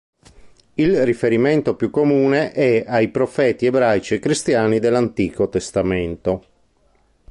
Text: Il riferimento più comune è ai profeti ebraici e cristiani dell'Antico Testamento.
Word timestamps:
Il 0.73 1.05
riferimento 1.05 1.75
più 1.75 1.91
comune 1.91 2.53
è 2.53 2.83
ai 2.87 3.09
profeti 3.09 3.67
ebraici 3.67 4.15
e 4.15 4.19
cristiani 4.19 4.79
dell'Antico 4.79 5.47
Testamento. 5.47 6.43